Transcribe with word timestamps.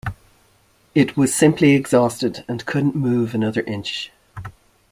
It 0.95 1.15
was 1.15 1.31
simply 1.31 1.73
exhausted 1.73 2.43
and 2.47 2.65
couldn't 2.65 2.95
move 2.95 3.35
another 3.35 3.61
inch. 3.67 4.09